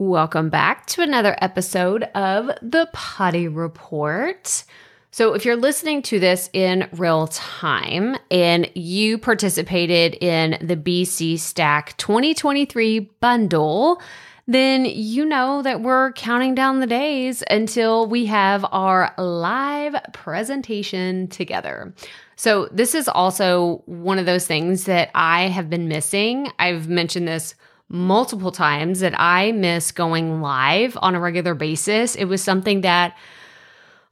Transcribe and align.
Welcome 0.00 0.48
back 0.48 0.86
to 0.86 1.02
another 1.02 1.36
episode 1.42 2.04
of 2.14 2.52
the 2.62 2.88
Potty 2.92 3.48
Report. 3.48 4.62
So, 5.10 5.34
if 5.34 5.44
you're 5.44 5.56
listening 5.56 6.02
to 6.02 6.20
this 6.20 6.48
in 6.52 6.88
real 6.92 7.26
time 7.26 8.14
and 8.30 8.70
you 8.76 9.18
participated 9.18 10.14
in 10.22 10.56
the 10.64 10.76
BC 10.76 11.40
Stack 11.40 11.96
2023 11.96 13.10
bundle, 13.18 14.00
then 14.46 14.84
you 14.84 15.24
know 15.24 15.62
that 15.62 15.80
we're 15.80 16.12
counting 16.12 16.54
down 16.54 16.78
the 16.78 16.86
days 16.86 17.42
until 17.50 18.06
we 18.06 18.26
have 18.26 18.64
our 18.70 19.12
live 19.18 19.96
presentation 20.12 21.26
together. 21.26 21.92
So, 22.36 22.68
this 22.70 22.94
is 22.94 23.08
also 23.08 23.82
one 23.86 24.20
of 24.20 24.26
those 24.26 24.46
things 24.46 24.84
that 24.84 25.10
I 25.12 25.48
have 25.48 25.68
been 25.68 25.88
missing. 25.88 26.52
I've 26.60 26.88
mentioned 26.88 27.26
this 27.26 27.56
multiple 27.88 28.52
times 28.52 29.00
that 29.00 29.18
I 29.18 29.52
miss 29.52 29.92
going 29.92 30.40
live 30.40 30.96
on 31.00 31.14
a 31.14 31.20
regular 31.20 31.54
basis. 31.54 32.14
It 32.14 32.26
was 32.26 32.42
something 32.42 32.82
that, 32.82 33.16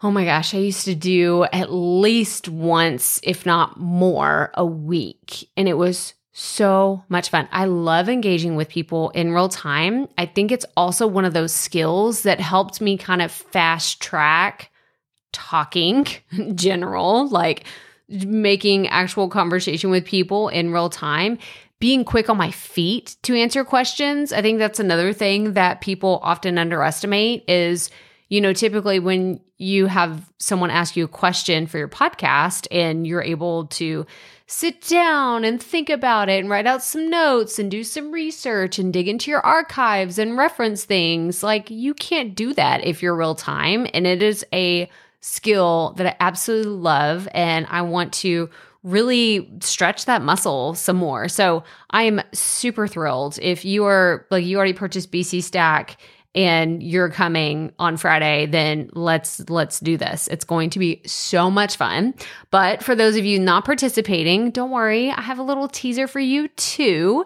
oh 0.03 0.11
my 0.11 0.25
gosh, 0.25 0.55
I 0.55 0.59
used 0.59 0.85
to 0.87 0.95
do 0.95 1.45
at 1.53 1.73
least 1.73 2.49
once, 2.49 3.21
if 3.23 3.45
not 3.45 3.79
more, 3.79 4.51
a 4.55 4.65
week. 4.65 5.49
And 5.57 5.69
it 5.69 5.77
was 5.77 6.15
so 6.33 7.03
much 7.09 7.31
fun. 7.31 7.49
I 7.51 7.65
love 7.65 8.09
engaging 8.09 8.57
with 8.57 8.69
people 8.69 9.11
in 9.11 9.33
real 9.33 9.49
time. 9.49 10.07
I 10.19 10.27
think 10.27 10.53
it's 10.53 10.67
also 10.77 11.07
one 11.07 11.25
of 11.25 11.33
those 11.33 11.53
skills 11.53 12.23
that 12.23 12.41
helped 12.41 12.81
me 12.81 12.99
kind 12.99 13.23
of 13.23 13.33
fast 13.33 14.01
track 14.01 14.71
talking 15.33 16.07
in 16.33 16.57
general, 16.57 17.29
like 17.29 17.65
making 18.09 18.87
actual 18.89 19.29
conversation 19.29 19.91
with 19.91 20.05
people 20.05 20.49
in 20.49 20.73
real 20.73 20.89
time 20.89 21.39
being 21.79 22.05
quick 22.05 22.31
on 22.31 22.37
my 22.37 22.51
feet 22.51 23.17
to 23.23 23.35
answer 23.35 23.65
questions. 23.65 24.33
I 24.33 24.43
think 24.43 24.59
that's 24.59 24.81
another 24.81 25.13
thing 25.13 25.53
that 25.55 25.81
people 25.81 26.21
often 26.23 26.59
underestimate 26.59 27.45
is, 27.49 27.91
you 28.29 28.41
know, 28.41 28.53
typically 28.53 28.99
when 28.99 29.41
you 29.59 29.87
have 29.87 30.31
someone 30.39 30.71
ask 30.71 30.97
you 30.97 31.05
a 31.05 31.09
question 31.09 31.67
for 31.67 31.79
your 31.79 31.89
podcast 31.89 32.67
and 32.71 33.07
you're 33.07 33.23
able 33.23 33.67
to 33.67 34.07
sit 34.47 34.81
down 34.83 35.45
and 35.45 35.63
think 35.63 35.91
about 35.91 36.29
it 36.29 36.41
and 36.41 36.49
write 36.49 36.67
out 36.67 36.83
some 36.83 37.11
notes 37.11 37.59
and 37.59 37.71
do 37.71 37.83
some 37.83 38.13
research 38.13 38.79
and 38.79 38.93
dig 38.93 39.09
into 39.09 39.31
your 39.31 39.45
archives 39.45 40.19
and 40.19 40.37
reference 40.37 40.85
things, 40.85 41.43
like 41.43 41.71
you 41.71 41.95
can't 41.95 42.35
do 42.35 42.55
that 42.55 42.85
if 42.85 43.03
you're 43.03 43.17
real 43.17 43.35
time. 43.35 43.87
And 43.93 44.07
it 44.07 44.23
is 44.23 44.47
a 44.53 44.89
skill 45.21 45.95
that 45.97 46.07
I 46.07 46.17
absolutely 46.21 46.73
love. 46.73 47.29
And 47.35 47.67
I 47.69 47.83
want 47.83 48.13
to 48.15 48.51
really 48.87 49.51
stretch 49.61 50.05
that 50.05 50.23
muscle 50.23 50.75
some 50.75 50.97
more. 50.97 51.29
So 51.29 51.65
I 51.91 52.05
am 52.05 52.23
super 52.33 52.87
thrilled 52.87 53.39
if 53.43 53.65
you 53.65 53.85
are 53.85 54.27
like 54.31 54.45
you 54.45 54.57
already 54.57 54.73
purchased 54.73 55.11
BC 55.11 55.43
Stack 55.43 55.99
and 56.37 56.83
you're 56.83 57.09
coming 57.09 57.73
on 57.79 57.97
Friday, 57.97 58.47
then 58.47 58.89
let's 58.93 59.41
let's 59.49 59.81
do 59.81 59.97
this. 59.97 60.29
It's 60.29 60.45
going 60.45 60.71
to 60.71 60.79
be 60.79 61.03
so 61.05 61.51
much 61.51 61.77
fun. 61.77 62.15
But 62.51 62.83
for 62.85 62.95
those 62.95 63.17
of 63.17 63.25
you 63.25 63.41
not 63.41 63.65
participating, 63.65 64.51
don't 64.51 64.71
worry, 64.71 65.11
I 65.11 65.21
have 65.21 65.41
a 65.41 65.43
little 65.43 65.67
teaser 65.67 66.07
for 66.07 66.21
you 66.21 66.47
too. 66.49 67.25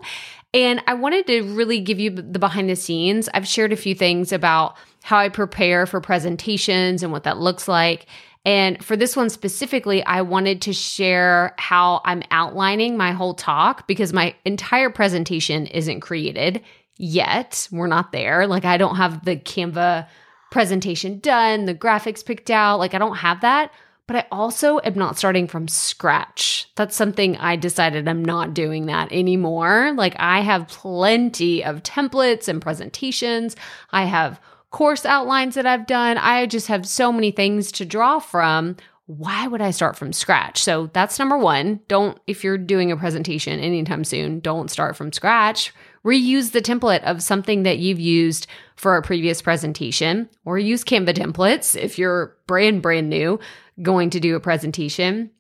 And 0.55 0.83
I 0.87 0.95
wanted 0.95 1.27
to 1.27 1.43
really 1.43 1.81
give 1.81 2.01
you 2.01 2.11
the 2.11 2.39
behind 2.39 2.71
the 2.71 2.77
scenes. 2.77 3.29
I've 3.35 3.47
shared 3.47 3.73
a 3.73 3.77
few 3.77 3.95
things 3.95 4.33
about 4.33 4.77
how 5.03 5.19
I 5.19 5.29
prepare 5.29 5.87
for 5.87 6.01
presentations 6.01 7.03
and 7.03 7.13
what 7.13 7.25
that 7.25 7.39
looks 7.39 7.69
like. 7.69 8.07
And 8.45 8.83
for 8.83 8.97
this 8.97 9.17
one 9.17 9.29
specifically, 9.29 10.03
I 10.05 10.23
wanted 10.23 10.63
to 10.63 10.73
share 10.73 11.55
how 11.59 12.01
I'm 12.05 12.23
outlining 12.31 12.97
my 12.97 13.13
whole 13.13 13.35
talk 13.35 13.87
because 13.87 14.13
my 14.13 14.35
entire 14.45 14.89
presentation 14.89 15.67
isn't 15.67 16.01
created 16.01 16.63
yet. 16.97 17.69
We're 17.71 17.87
not 17.87 18.13
there. 18.13 18.47
Like, 18.47 18.65
I 18.65 18.79
don't 18.79 18.97
have 18.97 19.25
the 19.25 19.37
Canva 19.37 20.09
presentation 20.51 21.19
done, 21.21 21.67
the 21.67 21.75
graphics 21.75 22.25
picked 22.25 22.51
out. 22.51 22.79
Like, 22.79 22.95
I 22.95 22.99
don't 22.99 23.17
have 23.17 23.43
that. 23.43 23.73
But 24.07 24.17
I 24.17 24.27
also 24.33 24.81
am 24.83 24.95
not 24.95 25.17
starting 25.17 25.47
from 25.47 25.69
scratch. 25.69 26.69
That's 26.75 26.97
something 26.97 27.37
I 27.37 27.55
decided 27.55 28.09
I'm 28.09 28.25
not 28.25 28.55
doing 28.55 28.87
that 28.87 29.13
anymore. 29.13 29.95
Like, 29.97 30.17
I 30.19 30.41
have 30.41 30.67
plenty 30.67 31.63
of 31.63 31.85
templates 31.85 32.49
and 32.49 32.61
presentations. 32.61 33.55
I 33.93 34.07
have 34.07 34.41
course 34.71 35.05
outlines 35.05 35.55
that 35.57 35.67
I've 35.67 35.87
done. 35.87 36.19
I 36.19 36.47
just 36.47 36.69
have 36.69 36.87
so 36.87 37.13
many 37.13 37.31
things 37.31 37.73
to 37.73 37.85
draw 37.85 38.19
from. 38.19 38.77
Why 39.07 39.49
would 39.49 39.61
I 39.61 39.73
start 39.73 39.97
from 39.97 40.13
scratch? 40.13 40.63
So 40.63 40.89
that's 40.93 41.19
number 41.19 41.37
one. 41.37 41.81
Don't, 41.89 42.19
if 42.29 42.45
you're 42.45 42.57
doing 42.57 42.93
a 42.93 42.97
presentation 42.97 43.59
anytime 43.59 44.05
soon, 44.05 44.39
don't 44.39 44.71
start 44.71 44.97
from 44.97 45.13
scratch. 45.13 45.75
Reuse 46.05 46.53
the 46.53 46.63
template 46.63 47.03
of 47.03 47.23
something 47.23 47.65
that 47.65 47.79
you've 47.79 47.99
used 47.99 48.47
for 48.77 48.97
a 48.97 49.03
previous 49.03 49.43
presentation, 49.43 50.31
or 50.45 50.59
use 50.59 50.85
Canva 50.85 51.15
templates 51.15 51.77
if 51.77 51.99
you're 51.99 52.37
brand, 52.47 52.83
brand 52.83 53.11
new 53.11 53.39
going 53.83 54.11
to 54.11 54.21
do 54.21 54.37
a 54.37 54.41
presentation. 54.41 55.31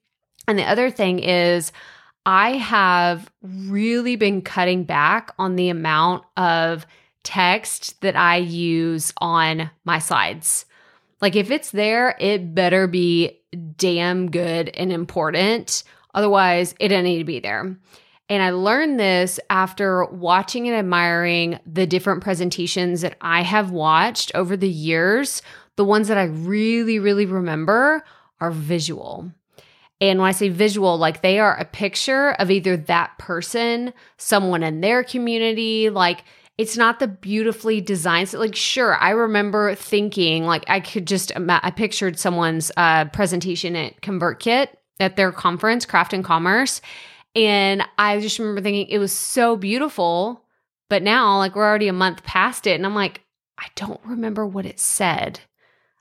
And 0.49 0.59
the 0.59 0.65
other 0.65 0.91
thing 0.91 1.21
is, 1.21 1.73
I 2.27 2.57
have 2.57 3.31
really 3.43 4.17
been 4.17 4.43
cutting 4.43 4.85
back 4.85 5.33
on 5.39 5.57
the 5.57 5.69
amount 5.69 6.25
of 6.37 6.87
text 7.23 8.01
that 8.01 8.17
I 8.17 8.37
use 8.37 9.13
on 9.19 9.71
my 9.85 9.99
slides. 9.99 10.67
Like 11.21 11.37
if 11.37 11.51
it's 11.51 11.71
there, 11.71 12.17
it 12.19 12.55
better 12.55 12.87
be 12.87 13.41
damn 13.77 14.31
good 14.31 14.69
and 14.71 14.93
important. 14.93 15.83
Otherwise, 16.15 16.75
it 16.81 16.89
doesn't 16.89 17.05
need 17.05 17.19
to 17.19 17.25
be 17.25 17.41
there. 17.41 17.77
And 18.29 18.43
I 18.43 18.51
learned 18.51 18.99
this 18.99 19.41
after 19.51 20.05
watching 20.05 20.69
and 20.69 20.77
admiring 20.77 21.59
the 21.67 21.87
different 21.87 22.23
presentations 22.23 23.01
that 23.01 23.17
I 23.21 23.43
have 23.43 23.73
watched 23.73 24.31
over 24.35 24.57
the 24.57 24.69
years. 24.69 25.43
The 25.77 25.85
ones 25.85 26.09
that 26.09 26.19
I 26.19 26.25
really, 26.25 27.01
really 27.01 27.27
remember 27.27 28.05
are 28.41 28.53
visual. 28.53 29.33
And 30.01 30.19
when 30.19 30.29
I 30.29 30.33
say 30.33 30.49
visual, 30.49 30.97
like 30.97 31.23
they 31.23 31.39
are 31.41 31.57
a 31.57 31.65
picture 31.65 32.31
of 32.39 32.51
either 32.51 32.77
that 32.77 33.19
person, 33.19 33.93
someone 34.17 34.63
in 34.63 34.81
their 34.81 35.05
community, 35.05 35.91
like 35.91 36.25
it's 36.61 36.77
not 36.77 36.99
the 36.99 37.09
beautifully 37.09 37.81
designed 37.81 38.29
so 38.29 38.39
like 38.39 38.55
sure 38.55 38.95
i 38.97 39.11
remember 39.11 39.75
thinking 39.75 40.45
like 40.45 40.63
i 40.69 40.79
could 40.79 41.07
just 41.07 41.33
i 41.49 41.71
pictured 41.71 42.19
someone's 42.19 42.71
uh, 42.77 43.07
presentation 43.07 43.75
at 43.75 43.99
convertkit 44.03 44.69
at 45.01 45.17
their 45.17 45.33
conference 45.33 45.87
craft 45.87 46.13
and 46.13 46.23
commerce 46.23 46.83
and 47.35 47.83
i 47.97 48.21
just 48.21 48.39
remember 48.39 48.61
thinking 48.61 48.87
it 48.89 48.99
was 48.99 49.11
so 49.11 49.57
beautiful 49.57 50.45
but 50.91 51.03
now 51.03 51.39
like 51.39 51.57
we're 51.57 51.67
already 51.67 51.89
a 51.89 51.95
month 51.95 52.23
past 52.25 52.67
it 52.67 52.75
and 52.75 52.85
i'm 52.85 52.95
like 52.95 53.23
i 53.59 53.67
don't 53.75 54.01
remember 54.05 54.47
what 54.47 54.67
it 54.67 54.79
said. 54.79 55.41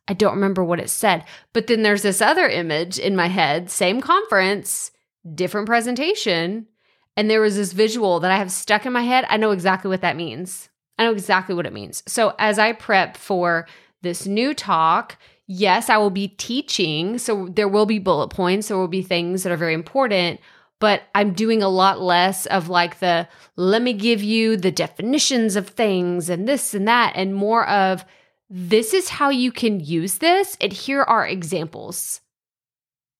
I 0.10 0.14
don't 0.14 0.34
remember 0.34 0.64
what 0.64 0.80
it 0.80 0.90
said. 0.90 1.24
But 1.54 1.68
then 1.68 1.84
there's 1.84 2.02
this 2.02 2.20
other 2.20 2.50
image 2.50 2.98
in 2.98 3.16
my 3.16 3.28
head 3.28 3.70
same 3.70 4.02
conference 4.02 4.90
different 5.36 5.68
presentation 5.68 6.66
and 7.20 7.30
there 7.30 7.42
was 7.42 7.58
this 7.58 7.74
visual 7.74 8.22
that 8.22 8.32
I 8.32 8.38
have 8.38 8.50
stuck 8.50 8.86
in 8.86 8.94
my 8.94 9.02
head. 9.02 9.26
I 9.28 9.36
know 9.36 9.52
exactly 9.52 9.90
what 9.90 10.00
that 10.00 10.16
means. 10.16 10.70
I 10.98 11.04
know 11.04 11.12
exactly 11.12 11.54
what 11.54 11.66
it 11.66 11.74
means. 11.74 12.02
So 12.08 12.34
as 12.40 12.58
I 12.58 12.72
prep 12.72 13.18
for 13.18 13.68
this 14.02 14.26
new 14.26 14.54
talk, 14.54 15.18
yes, 15.46 15.90
I 15.90 15.98
will 15.98 16.12
be 16.12 16.30
teaching. 16.30 17.18
So 17.18 17.50
there 17.52 17.68
will 17.68 17.86
be 17.86 18.00
bullet 18.00 18.30
points, 18.30 18.70
there 18.70 18.78
will 18.78 18.88
be 18.88 19.02
things 19.02 19.44
that 19.44 19.52
are 19.52 19.58
very 19.58 19.74
important, 19.74 20.40
but 20.80 21.02
I'm 21.14 21.34
doing 21.34 21.62
a 21.62 21.68
lot 21.68 22.00
less 22.00 22.46
of 22.46 22.70
like 22.70 23.00
the 23.00 23.28
let 23.58 23.82
me 23.82 23.92
give 23.92 24.24
you 24.24 24.56
the 24.56 24.72
definitions 24.72 25.58
of 25.58 25.68
things 25.68 26.30
and 26.30 26.48
this 26.48 26.74
and 26.74 26.88
that, 26.88 27.12
and 27.18 27.36
more 27.36 27.68
of 27.68 28.06
this 28.50 28.94
is 28.94 29.10
how 29.10 29.30
you 29.30 29.52
can 29.52 29.82
use 29.82 30.20
this, 30.20 30.56
and 30.62 30.72
here 30.72 31.04
are 31.04 31.28
examples. 31.28 32.22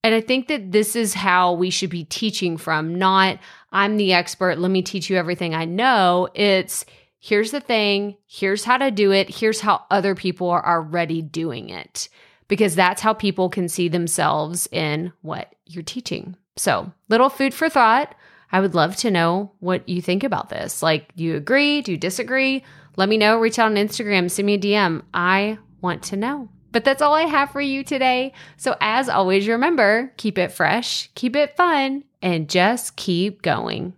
And 0.02 0.14
I 0.14 0.20
think 0.20 0.48
that 0.48 0.72
this 0.72 0.96
is 0.96 1.12
how 1.14 1.52
we 1.52 1.70
should 1.70 1.90
be 1.90 2.04
teaching 2.04 2.56
from, 2.56 2.94
not 2.94 3.38
I'm 3.72 3.96
the 3.96 4.12
expert, 4.12 4.58
let 4.58 4.70
me 4.70 4.82
teach 4.82 5.10
you 5.10 5.16
everything 5.16 5.54
I 5.54 5.66
know. 5.66 6.28
It's 6.34 6.84
here's 7.18 7.50
the 7.50 7.60
thing, 7.60 8.16
here's 8.26 8.64
how 8.64 8.78
to 8.78 8.90
do 8.90 9.12
it, 9.12 9.28
here's 9.28 9.60
how 9.60 9.84
other 9.90 10.14
people 10.14 10.48
are 10.48 10.66
already 10.66 11.22
doing 11.22 11.68
it. 11.68 12.08
Because 12.48 12.74
that's 12.74 13.02
how 13.02 13.12
people 13.12 13.48
can 13.48 13.68
see 13.68 13.88
themselves 13.88 14.66
in 14.72 15.12
what 15.20 15.54
you're 15.66 15.84
teaching. 15.84 16.36
So, 16.56 16.92
little 17.08 17.28
food 17.28 17.54
for 17.54 17.68
thought. 17.68 18.14
I 18.52 18.60
would 18.60 18.74
love 18.74 18.96
to 18.96 19.10
know 19.12 19.52
what 19.60 19.88
you 19.88 20.02
think 20.02 20.24
about 20.24 20.48
this. 20.48 20.82
Like, 20.82 21.14
do 21.14 21.22
you 21.22 21.36
agree? 21.36 21.82
Do 21.82 21.92
you 21.92 21.98
disagree? 21.98 22.64
Let 22.96 23.08
me 23.08 23.16
know. 23.16 23.38
Reach 23.38 23.60
out 23.60 23.70
on 23.70 23.76
Instagram, 23.76 24.28
send 24.28 24.46
me 24.46 24.54
a 24.54 24.58
DM. 24.58 25.02
I 25.14 25.58
want 25.80 26.02
to 26.04 26.16
know. 26.16 26.48
But 26.72 26.84
that's 26.84 27.02
all 27.02 27.14
I 27.14 27.22
have 27.22 27.50
for 27.50 27.60
you 27.60 27.82
today. 27.84 28.32
So, 28.56 28.76
as 28.80 29.08
always, 29.08 29.48
remember 29.48 30.12
keep 30.16 30.38
it 30.38 30.52
fresh, 30.52 31.10
keep 31.14 31.36
it 31.36 31.56
fun, 31.56 32.04
and 32.22 32.48
just 32.48 32.96
keep 32.96 33.42
going. 33.42 33.94